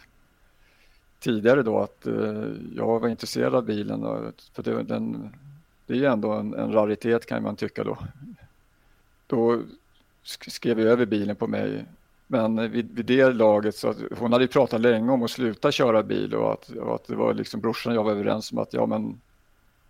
tidigare 1.19 1.63
då 1.63 1.79
att 1.79 2.07
eh, 2.07 2.47
jag 2.75 3.00
var 3.00 3.07
intresserad 3.07 3.55
av 3.55 3.65
bilen 3.65 4.03
och, 4.03 4.33
för 4.53 4.63
det, 4.63 4.83
den, 4.83 5.29
det 5.85 5.93
är 5.93 5.97
ju 5.97 6.05
ändå 6.05 6.31
en, 6.31 6.53
en, 6.53 6.71
raritet 6.71 7.25
kan 7.25 7.43
man 7.43 7.55
tycka 7.55 7.83
då. 7.83 7.97
Då 9.27 9.62
skrev 10.25 10.79
över 10.79 11.05
bilen 11.05 11.36
på 11.36 11.48
mig 11.48 11.86
men 12.27 12.72
vid, 12.72 12.96
vid 12.96 13.05
det 13.05 13.34
laget 13.34 13.75
så 13.75 13.89
att 13.89 13.98
hon 14.17 14.32
hade 14.32 14.44
ju 14.44 14.48
pratat 14.48 14.82
länge 14.82 15.12
om 15.12 15.24
att 15.24 15.32
sluta 15.32 15.72
köra 15.72 16.03
bil 16.03 16.36
och 16.36 16.53
att, 16.53 16.70
och 16.70 16.96
att 16.96 17.08
det 17.08 17.15
var 17.15 17.34
liksom 17.34 17.62
brorsan 17.62 17.91
och 17.91 17.98
jag 17.98 18.03
var 18.03 18.12
överens 18.12 18.51
om 18.51 18.58
att 18.58 18.74
ja 18.74 18.86
men 18.86 19.22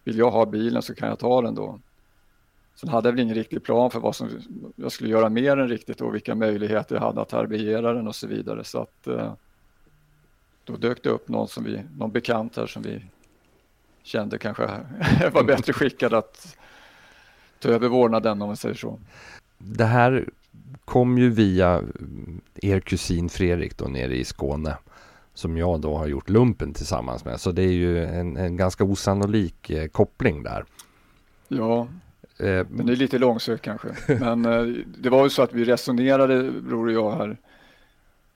vill 0.04 0.18
jag 0.18 0.32
ha 0.32 0.46
bilen 0.46 0.82
så 0.82 0.96
kan 0.96 1.10
jag 1.10 1.20
ta 1.20 1.42
den 1.42 1.56
då. 1.56 1.80
Sen 2.76 2.90
hade 2.90 3.08
jag 3.08 3.14
väl 3.14 3.24
ingen 3.24 3.36
riktig 3.36 3.64
plan 3.64 3.92
för 3.92 4.00
vad 4.00 4.16
som 4.16 4.30
jag 4.76 4.92
skulle 4.92 5.10
göra 5.10 5.30
mer 5.30 5.58
än 5.58 5.68
riktigt 5.68 6.02
och 6.02 6.16
vilka 6.16 6.36
möjligheter 6.36 6.96
jag 6.96 7.02
hade 7.02 7.22
att 7.22 7.32
härbärgera 7.32 7.94
den 7.94 8.08
och 8.08 8.16
så 8.16 8.28
vidare. 8.28 8.64
Så 8.64 8.82
att 8.82 9.08
eh, 9.08 9.34
då 10.64 10.76
dök 10.76 11.04
det 11.04 11.10
upp 11.10 11.28
någon, 11.30 11.48
som 11.48 11.64
vi, 11.64 11.82
någon 11.98 12.12
bekant 12.12 12.58
här 12.58 12.68
som 12.68 12.82
vi 12.82 13.06
kände 14.04 14.38
kanske 14.38 14.64
var 15.34 15.44
bättre 15.44 15.74
skickad 15.74 16.14
att 16.14 16.58
ta 17.60 17.70
över 17.70 17.88
vårdnaden 17.88 18.42
om 18.42 18.48
man 18.48 18.58
säger 18.58 18.76
så. 18.76 19.00
Det 19.58 19.86
här 19.86 20.30
kom 20.86 21.18
ju 21.18 21.30
via 21.30 21.84
er 22.56 22.80
kusin 22.80 23.30
Fredrik 23.30 23.78
då 23.78 23.86
nere 23.86 24.16
i 24.16 24.24
Skåne 24.24 24.78
som 25.34 25.58
jag 25.58 25.82
då 25.82 25.98
har 25.98 26.08
gjort 26.08 26.30
lumpen 26.30 26.74
tillsammans 26.74 27.26
med. 27.26 27.42
Så 27.42 27.52
det 27.52 27.64
är 27.64 27.72
ju 27.72 28.06
en, 28.06 28.38
en 28.38 28.58
ganska 28.58 28.84
osannolik 28.84 29.70
eh, 29.70 29.88
koppling 29.88 30.44
där. 30.44 30.66
Ja, 31.48 31.88
Eh, 32.38 32.66
men 32.70 32.86
det 32.86 32.94
är 32.94 32.96
lite 32.96 33.18
långsökt 33.18 33.64
kanske. 33.64 33.88
Men 34.20 34.46
eh, 34.46 34.84
det 34.98 35.10
var 35.10 35.24
ju 35.24 35.30
så 35.30 35.42
att 35.42 35.54
vi 35.54 35.66
resonerade, 35.66 36.52
bror 36.52 36.88
och 36.88 36.94
jag 36.94 37.12
här. 37.12 37.38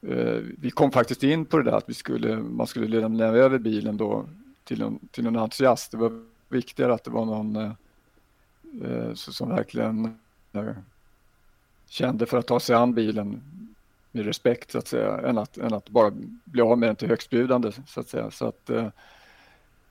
Eh, 0.02 0.42
vi 0.58 0.72
kom 0.72 0.92
faktiskt 0.92 1.24
in 1.24 1.46
på 1.46 1.58
det 1.58 1.64
där 1.64 1.78
att 1.78 1.90
vi 1.90 1.94
skulle, 1.94 2.38
man 2.38 2.68
skulle 2.68 3.00
lämna 3.00 3.26
över 3.26 3.58
bilen 3.58 3.98
då 3.98 4.26
till 4.64 4.82
en, 4.82 5.00
till 5.12 5.28
en 5.28 5.36
entusiast. 5.36 5.92
Det 5.92 5.98
var 5.98 6.26
viktigare 6.50 6.94
att 6.94 7.04
det 7.04 7.12
var 7.12 7.26
någon 7.26 7.76
som 9.14 9.50
verkligen 9.50 10.18
kände 11.90 12.26
för 12.26 12.38
att 12.38 12.48
ta 12.48 12.60
sig 12.60 12.76
an 12.76 12.94
bilen 12.94 13.42
med 14.12 14.26
respekt 14.26 14.72
så 14.72 14.78
att 14.78 14.88
säga, 14.88 15.18
än 15.18 15.38
att, 15.38 15.58
än 15.58 15.74
att 15.74 15.90
bara 15.90 16.12
bli 16.44 16.62
av 16.62 16.78
med 16.78 16.90
den 16.90 16.96
till 16.96 17.08
högstbjudande 17.08 17.72
så 17.88 18.00
att 18.00 18.10
säga. 18.10 18.32
Så 18.32 18.48
att, 18.48 18.70
eh, 18.70 18.88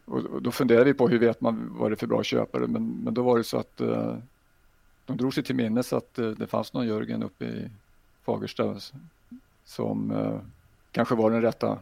och 0.04 0.42
då 0.42 0.50
funderade 0.50 0.84
vi 0.84 0.94
på 0.94 1.08
hur 1.08 1.18
vet 1.18 1.40
man 1.40 1.76
vad 1.78 1.90
det 1.90 1.94
är 1.94 1.96
för 1.96 2.06
bra 2.06 2.22
köpare 2.22 2.66
men, 2.66 3.00
men 3.04 3.14
då 3.14 3.22
var 3.22 3.38
det 3.38 3.44
så 3.44 3.58
att 3.58 3.80
eh, 3.80 4.16
de 5.06 5.16
drog 5.16 5.34
sig 5.34 5.44
till 5.44 5.56
minnes 5.56 5.92
att 5.92 6.18
eh, 6.18 6.30
det 6.30 6.46
fanns 6.46 6.72
någon 6.72 6.86
Jörgen 6.86 7.22
uppe 7.22 7.44
i 7.44 7.70
Fagersta 8.24 8.76
som 9.64 10.12
kanske 10.92 11.14
var 11.14 11.30
den 11.30 11.42
rätta. 11.42 11.78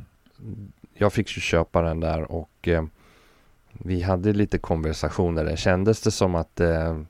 Jag 0.94 1.12
fick 1.12 1.36
ju 1.36 1.40
köpa 1.40 1.82
den 1.82 2.00
där 2.00 2.32
och 2.32 2.68
vi 3.72 4.02
hade 4.02 4.32
lite 4.32 4.58
konversationer. 4.58 5.44
Det 5.44 5.56
kändes 5.56 6.00
det 6.02 6.10
som 6.10 6.34
att 6.34 6.60
eh, 6.60 7.00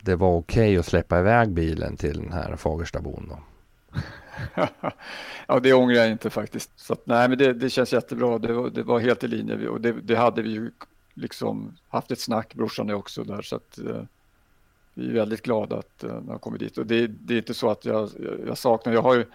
det 0.00 0.16
var 0.16 0.36
okej 0.36 0.62
okay 0.62 0.76
att 0.76 0.86
släppa 0.86 1.18
iväg 1.18 1.50
bilen 1.50 1.96
till 1.96 2.18
den 2.18 2.32
här 2.32 2.56
Fagerstabon 2.56 3.28
då? 3.28 3.38
ja, 5.46 5.60
det 5.60 5.72
ångrar 5.72 5.96
jag 5.96 6.10
inte 6.10 6.30
faktiskt. 6.30 6.70
Så 6.76 6.92
att, 6.92 7.06
nej, 7.06 7.28
men 7.28 7.38
det, 7.38 7.52
det 7.52 7.70
känns 7.70 7.92
jättebra. 7.92 8.38
Det 8.38 8.52
var, 8.52 8.70
det 8.70 8.82
var 8.82 8.98
helt 8.98 9.24
i 9.24 9.28
linje 9.28 9.68
och 9.68 9.80
det, 9.80 9.92
det, 9.92 10.16
hade 10.16 10.42
vi 10.42 10.50
ju 10.50 10.70
liksom 11.14 11.76
haft 11.88 12.10
ett 12.10 12.20
snack, 12.20 12.54
brorsan 12.54 12.90
är 12.90 12.94
också 12.94 13.24
där. 13.24 13.42
Så 13.42 13.56
att, 13.56 13.78
eh, 13.78 14.02
vi 14.94 15.08
är 15.08 15.12
väldigt 15.12 15.42
glada 15.42 15.76
att 15.76 16.04
eh, 16.04 16.22
har 16.28 16.38
kommit 16.38 16.60
dit 16.60 16.78
och 16.78 16.86
det, 16.86 17.06
det, 17.06 17.34
är 17.34 17.38
inte 17.38 17.54
så 17.54 17.70
att 17.70 17.84
jag, 17.84 18.10
jag 18.46 18.58
saknar, 18.58 18.92
jag 18.92 19.02
har 19.02 19.14
ju, 19.14 19.26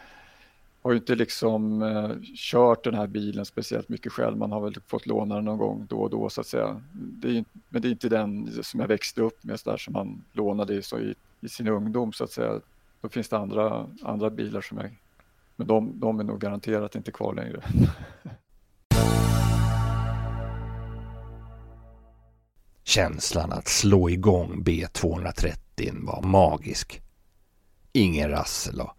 har 0.87 0.91
ju 0.91 0.97
inte 0.97 1.15
liksom 1.15 1.81
eh, 1.81 2.11
kört 2.35 2.83
den 2.83 2.93
här 2.93 3.07
bilen 3.07 3.45
speciellt 3.45 3.89
mycket 3.89 4.11
själv. 4.11 4.37
Man 4.37 4.51
har 4.51 4.61
väl 4.61 4.75
fått 4.87 5.05
låna 5.05 5.35
den 5.35 5.45
någon 5.45 5.57
gång 5.57 5.85
då 5.89 5.97
och 5.97 6.09
då 6.09 6.29
så 6.29 6.41
att 6.41 6.47
säga. 6.47 6.81
Det 6.93 7.37
är, 7.37 7.45
men 7.69 7.81
det 7.81 7.87
är 7.87 7.89
inte 7.89 8.09
den 8.09 8.63
som 8.63 8.79
jag 8.79 8.87
växte 8.87 9.21
upp 9.21 9.43
med 9.43 9.59
så 9.59 9.69
där 9.69 9.77
som 9.77 9.93
man 9.93 10.23
lånade 10.31 10.81
så 10.81 10.99
i, 10.99 11.15
i 11.41 11.49
sin 11.49 11.67
ungdom 11.67 12.13
så 12.13 12.23
att 12.23 12.31
säga. 12.31 12.61
Då 13.01 13.09
finns 13.09 13.29
det 13.29 13.37
andra, 13.37 13.87
andra 14.01 14.29
bilar 14.29 14.61
som 14.61 14.77
jag, 14.77 14.95
men 15.55 15.67
de, 15.67 15.99
de 15.99 16.19
är 16.19 16.23
nog 16.23 16.39
garanterat 16.39 16.95
inte 16.95 17.11
kvar 17.11 17.33
längre. 17.33 17.61
Känslan 22.83 23.51
att 23.51 23.67
slå 23.67 24.09
igång 24.09 24.63
B230 24.63 26.05
var 26.05 26.21
magisk. 26.21 27.01
Ingen 27.91 28.29
rassel 28.29 28.81
och 28.81 28.96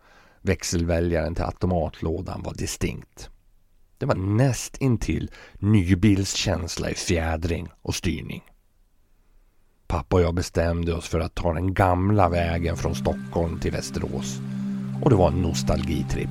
växelväljaren 0.49 1.35
till 1.35 1.45
automatlådan 1.45 2.43
var 2.43 2.55
distinkt. 2.55 3.31
Det 3.99 4.07
var 4.07 4.15
näst 4.15 4.77
intill 4.77 5.31
nybilskänsla 5.55 6.91
i 6.91 6.95
fjädring 6.95 7.69
och 7.83 7.95
styrning. 7.95 8.43
Pappa 9.87 10.17
och 10.17 10.23
jag 10.23 10.35
bestämde 10.35 10.95
oss 10.95 11.09
för 11.09 11.21
att 11.21 11.35
ta 11.35 11.53
den 11.53 11.75
gamla 11.75 12.29
vägen 12.29 12.77
från 12.77 12.95
Stockholm 12.95 13.61
till 13.61 13.73
Västerås. 13.73 14.39
Och 15.03 15.11
det 15.11 15.17
var 15.17 15.29
en 15.29 15.43
nostalgitripp. 15.43 16.31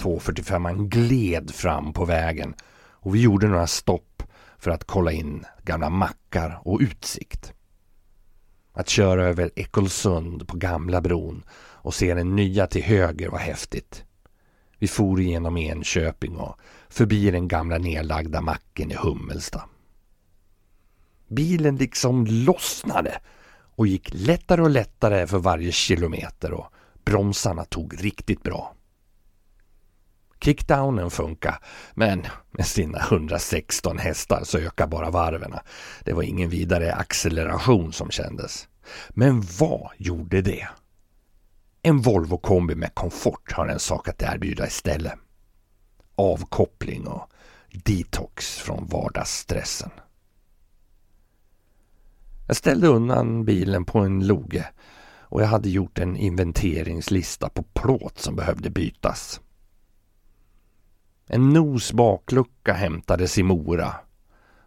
245 0.00 0.88
gled 0.88 1.50
fram 1.50 1.92
på 1.92 2.04
vägen 2.04 2.54
och 3.02 3.14
vi 3.14 3.20
gjorde 3.20 3.48
några 3.48 3.66
stopp 3.66 4.22
för 4.58 4.70
att 4.70 4.84
kolla 4.84 5.12
in 5.12 5.44
gamla 5.62 5.90
mackar 5.90 6.60
och 6.64 6.80
utsikt. 6.80 7.52
Att 8.72 8.88
köra 8.88 9.24
över 9.24 9.50
Ekolsund 9.56 10.48
på 10.48 10.56
gamla 10.56 11.00
bron 11.00 11.42
och 11.82 11.94
se 11.94 12.14
den 12.14 12.36
nya 12.36 12.66
till 12.66 12.82
höger 12.82 13.28
var 13.28 13.38
häftigt. 13.38 14.04
Vi 14.78 14.88
for 14.88 15.20
igenom 15.20 15.56
Enköping 15.56 16.36
och 16.36 16.56
förbi 16.88 17.30
den 17.30 17.48
gamla 17.48 17.78
nedlagda 17.78 18.40
macken 18.40 18.90
i 18.90 18.94
Hummelsta. 18.94 19.62
Bilen 21.28 21.76
liksom 21.76 22.26
lossnade 22.26 23.20
och 23.76 23.86
gick 23.86 24.10
lättare 24.12 24.62
och 24.62 24.70
lättare 24.70 25.26
för 25.26 25.38
varje 25.38 25.72
kilometer 25.72 26.52
och 26.52 26.72
bromsarna 27.04 27.64
tog 27.64 28.04
riktigt 28.04 28.42
bra. 28.42 28.74
Kickdownen 30.40 31.10
funkar, 31.10 31.58
men 31.94 32.26
med 32.50 32.66
sina 32.66 32.98
116 32.98 33.98
hästar 33.98 34.44
så 34.44 34.58
ökar 34.58 34.86
bara 34.86 35.10
varven. 35.10 35.54
Det 36.04 36.12
var 36.12 36.22
ingen 36.22 36.50
vidare 36.50 36.94
acceleration 36.94 37.92
som 37.92 38.10
kändes. 38.10 38.68
Men 39.10 39.42
vad 39.58 39.90
gjorde 39.96 40.42
det? 40.42 40.68
En 41.82 42.00
Volvo 42.00 42.38
kombi 42.38 42.74
med 42.74 42.94
komfort 42.94 43.52
har 43.52 43.66
en 43.66 43.78
sak 43.78 44.08
att 44.08 44.22
erbjuda 44.22 44.66
istället. 44.66 45.14
Avkoppling 46.14 47.06
och 47.06 47.30
detox 47.84 48.58
från 48.58 48.86
vardagsstressen. 48.86 49.90
Jag 52.46 52.56
ställde 52.56 52.86
undan 52.86 53.44
bilen 53.44 53.84
på 53.84 53.98
en 53.98 54.26
loge 54.26 54.68
och 55.20 55.42
jag 55.42 55.46
hade 55.46 55.68
gjort 55.70 55.98
en 55.98 56.16
inventeringslista 56.16 57.48
på 57.48 57.62
plåt 57.62 58.18
som 58.18 58.36
behövde 58.36 58.70
bytas. 58.70 59.40
En 61.26 61.52
nos 61.52 61.92
baklucka 61.92 62.72
hämtades 62.72 63.38
i 63.38 63.42
Mora. 63.42 63.94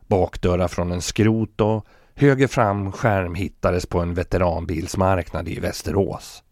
Bakdörrar 0.08 0.67
från 0.67 0.91
en 0.91 1.02
skrot 1.02 1.62
och 1.62 1.88
höger 2.15 2.47
framskärm 2.47 3.36
hittades 3.36 3.86
på 3.86 3.99
en 3.99 4.13
veteranbilsmarknad 4.13 5.47
i 5.47 5.60
Västerås. 5.60 6.42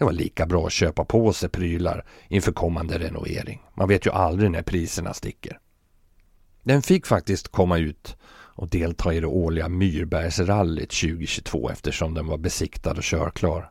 Det 0.00 0.04
var 0.04 0.12
lika 0.12 0.46
bra 0.46 0.66
att 0.66 0.72
köpa 0.72 1.04
på 1.04 1.32
sig 1.32 1.48
prylar 1.48 2.04
inför 2.28 2.52
kommande 2.52 2.98
renovering. 2.98 3.62
Man 3.74 3.88
vet 3.88 4.06
ju 4.06 4.10
aldrig 4.10 4.50
när 4.50 4.62
priserna 4.62 5.14
sticker. 5.14 5.58
Den 6.62 6.82
fick 6.82 7.06
faktiskt 7.06 7.48
komma 7.48 7.78
ut 7.78 8.16
och 8.32 8.68
delta 8.68 9.14
i 9.14 9.20
det 9.20 9.26
årliga 9.26 9.68
Myrbergsrallyt 9.68 10.90
2022 10.90 11.70
eftersom 11.70 12.14
den 12.14 12.26
var 12.26 12.38
besiktad 12.38 12.90
och 12.90 13.02
körklar. 13.02 13.70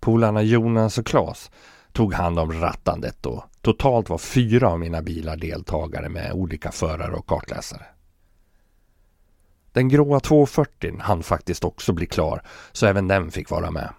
Polarna 0.00 0.42
Jonas 0.42 0.98
och 0.98 1.06
Klas 1.06 1.50
tog 1.92 2.14
hand 2.14 2.38
om 2.38 2.52
rattandet 2.52 3.26
och 3.26 3.44
totalt 3.60 4.08
var 4.08 4.18
fyra 4.18 4.68
av 4.68 4.78
mina 4.78 5.02
bilar 5.02 5.36
deltagare 5.36 6.08
med 6.08 6.32
olika 6.32 6.72
förare 6.72 7.12
och 7.12 7.26
kartläsare. 7.26 7.86
Den 9.72 9.88
gråa 9.88 10.20
240 10.20 10.98
hann 11.00 11.22
faktiskt 11.22 11.64
också 11.64 11.92
bli 11.92 12.06
klar 12.06 12.42
så 12.72 12.86
även 12.86 13.08
den 13.08 13.30
fick 13.30 13.50
vara 13.50 13.70
med. 13.70 13.92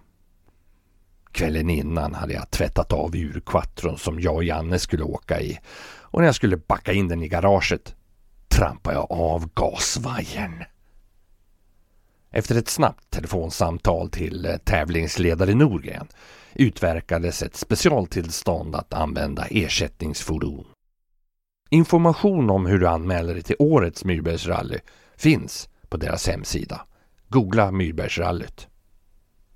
Kvällen 1.33 1.69
innan 1.69 2.13
hade 2.13 2.33
jag 2.33 2.51
tvättat 2.51 2.93
av 2.93 3.15
urkvattron 3.15 3.97
som 3.97 4.19
jag 4.19 4.35
och 4.35 4.43
Janne 4.43 4.79
skulle 4.79 5.03
åka 5.03 5.41
i 5.41 5.59
och 5.85 6.19
när 6.19 6.25
jag 6.25 6.35
skulle 6.35 6.57
backa 6.57 6.93
in 6.93 7.07
den 7.07 7.23
i 7.23 7.27
garaget 7.27 7.95
trampade 8.47 8.95
jag 8.95 9.11
av 9.11 9.49
gasvajern. 9.53 10.63
Efter 12.31 12.55
ett 12.55 12.67
snabbt 12.67 13.09
telefonsamtal 13.09 14.09
till 14.09 14.45
eh, 14.45 14.57
tävlingsledare 14.57 15.55
Norgren 15.55 16.07
utverkades 16.53 17.43
ett 17.43 17.55
specialtillstånd 17.55 18.75
att 18.75 18.93
använda 18.93 19.45
ersättningsfordon. 19.49 20.65
Information 21.69 22.49
om 22.49 22.65
hur 22.65 22.79
du 22.79 22.87
anmäler 22.87 23.33
dig 23.33 23.43
till 23.43 23.55
årets 23.59 24.05
Myrbergsrally 24.05 24.79
finns 25.17 25.69
på 25.89 25.97
deras 25.97 26.27
hemsida. 26.27 26.85
Googla 27.27 27.71
Myrbergsrallyt. 27.71 28.67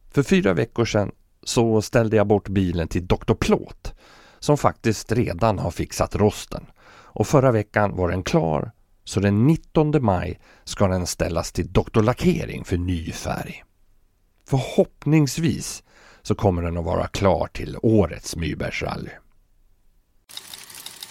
För 0.10 0.24
fyra 0.24 0.54
veckor 0.54 0.86
sedan 0.86 1.12
så 1.48 1.82
ställde 1.82 2.18
jag 2.18 2.28
bort 2.28 2.50
bilen 2.50 2.88
till 2.88 3.08
Dr. 3.08 3.34
Plåt 3.34 3.94
som 4.40 4.58
faktiskt 4.58 5.12
redan 5.12 5.60
har 5.60 5.72
fixat 5.72 6.16
rosten. 6.16 6.66
Och 6.90 7.28
förra 7.28 7.52
veckan 7.52 7.96
var 7.96 8.10
den 8.10 8.24
klar 8.24 8.72
så 9.04 9.20
den 9.20 9.48
19 9.48 10.06
maj 10.06 10.40
ska 10.64 10.88
den 10.88 11.08
ställas 11.08 11.52
till 11.52 11.72
Dr. 11.72 12.02
Lackering 12.02 12.66
för 12.66 12.78
ny 12.78 13.12
färg. 13.12 13.64
Förhoppningsvis 14.50 15.84
så 16.22 16.36
kommer 16.36 16.62
den 16.62 16.78
att 16.78 16.86
vara 16.86 17.08
klar 17.08 17.50
till 17.54 17.78
årets 17.82 18.36
Myrbergsrally. 18.36 19.12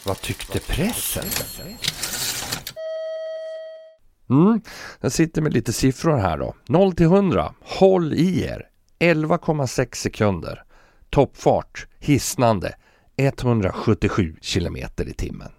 Vad 0.06 0.20
tyckte 0.20 0.60
pressen? 0.60 1.24
Mm, 4.30 4.60
jag 5.00 5.12
sitter 5.12 5.42
med 5.42 5.52
lite 5.54 5.72
siffror 5.72 6.16
här 6.16 6.38
då. 6.38 6.54
0 6.66 6.92
till 6.92 7.06
100. 7.06 7.54
Håll 7.60 8.14
i 8.14 8.42
er. 8.42 8.70
11,6 8.98 9.94
sekunder. 9.94 10.62
Toppfart 11.10 11.86
hisnande 11.98 12.74
177 13.16 14.36
kilometer 14.40 15.08
i 15.08 15.12
timmen. 15.12 15.50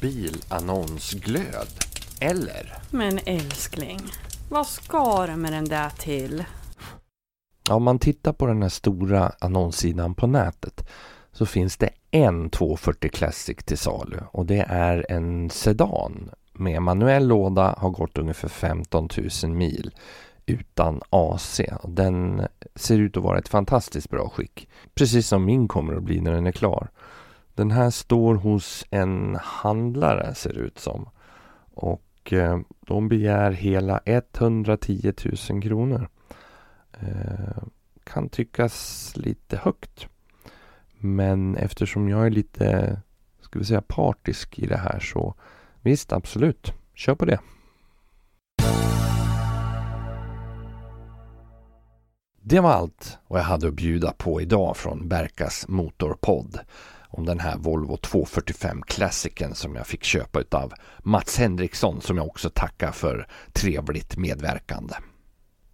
Bilannonsglöd, 0.00 1.68
eller? 2.20 2.74
Men 2.90 3.18
älskling, 3.26 4.00
vad 4.50 4.66
ska 4.66 5.26
du 5.26 5.36
med 5.36 5.52
den 5.52 5.64
där 5.64 5.90
till? 5.90 6.44
Ja, 7.68 7.74
om 7.74 7.82
man 7.82 7.98
tittar 7.98 8.32
på 8.32 8.46
den 8.46 8.62
här 8.62 8.68
stora 8.68 9.32
annonssidan 9.38 10.14
på 10.14 10.26
nätet 10.26 10.88
så 11.32 11.46
finns 11.46 11.76
det 11.76 11.90
en 12.10 12.50
240 12.50 13.10
Classic 13.10 13.56
till 13.64 13.78
salu 13.78 14.18
och 14.32 14.46
det 14.46 14.66
är 14.68 15.06
en 15.08 15.50
sedan 15.50 16.30
med 16.52 16.82
manuell 16.82 17.26
låda, 17.26 17.74
har 17.78 17.90
gått 17.90 18.18
ungefär 18.18 18.48
15 18.48 19.08
000 19.42 19.52
mil 19.52 19.90
utan 20.50 21.00
AC. 21.10 21.60
Den 21.84 22.46
ser 22.74 22.98
ut 22.98 23.16
att 23.16 23.22
vara 23.22 23.38
ett 23.38 23.48
fantastiskt 23.48 24.10
bra 24.10 24.28
skick. 24.28 24.68
Precis 24.94 25.26
som 25.26 25.44
min 25.44 25.68
kommer 25.68 25.94
att 25.94 26.02
bli 26.02 26.20
när 26.20 26.32
den 26.32 26.46
är 26.46 26.52
klar. 26.52 26.88
Den 27.54 27.70
här 27.70 27.90
står 27.90 28.34
hos 28.34 28.84
en 28.90 29.38
handlare 29.42 30.34
ser 30.34 30.52
det 30.52 30.60
ut 30.60 30.78
som. 30.78 31.08
Och 31.74 32.32
eh, 32.32 32.60
de 32.80 33.08
begär 33.08 33.50
hela 33.50 34.00
110 34.04 35.12
000 35.50 35.62
kronor. 35.62 36.08
Eh, 36.92 37.62
kan 38.04 38.28
tyckas 38.28 39.12
lite 39.16 39.56
högt. 39.56 40.08
Men 40.98 41.56
eftersom 41.56 42.08
jag 42.08 42.26
är 42.26 42.30
lite, 42.30 43.00
ska 43.40 43.58
vi 43.58 43.64
säga 43.64 43.82
partisk 43.82 44.58
i 44.58 44.66
det 44.66 44.76
här 44.76 45.00
så 45.00 45.34
visst 45.80 46.12
absolut, 46.12 46.72
kör 46.94 47.14
på 47.14 47.24
det. 47.24 47.38
Det 52.50 52.60
var 52.60 52.70
allt 52.72 53.18
vad 53.26 53.40
jag 53.40 53.44
hade 53.44 53.68
att 53.68 53.74
bjuda 53.74 54.12
på 54.12 54.40
idag 54.40 54.76
från 54.76 55.08
Berkas 55.08 55.68
Motorpodd 55.68 56.58
om 57.08 57.26
den 57.26 57.40
här 57.40 57.56
Volvo 57.56 57.96
245 57.96 58.82
Classicen 58.82 59.54
som 59.54 59.74
jag 59.74 59.86
fick 59.86 60.04
köpa 60.04 60.40
utav 60.40 60.72
Mats 60.98 61.38
Henriksson 61.38 62.00
som 62.00 62.16
jag 62.16 62.26
också 62.26 62.50
tackar 62.50 62.92
för 62.92 63.28
trevligt 63.52 64.16
medverkande. 64.16 64.94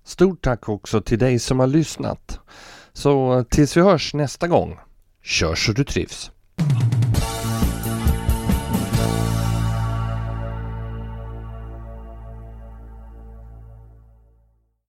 Stort 0.05 0.45
tack 0.45 0.69
också 0.69 1.01
till 1.01 1.19
dig 1.19 1.39
som 1.39 1.61
har 1.61 1.67
lyssnat. 1.67 2.41
Så 2.93 3.45
tills 3.51 3.77
vi 3.77 3.81
hörs 3.81 4.15
nästa 4.15 4.49
gång, 4.49 4.79
kör 5.23 5.55
så 5.55 5.73
du 5.73 5.85
trivs! 5.85 6.31